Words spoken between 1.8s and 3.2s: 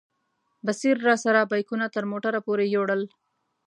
تر موټره پورې یوړل.